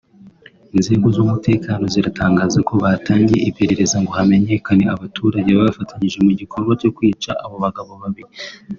[0.75, 7.55] Inzego z’umutekano ziratangaza ko batangiye iperereza ngo hamenyekane abaturage bafatanyije mu gikorwa cyo kwica abo
[7.65, 8.31] bagabo babiri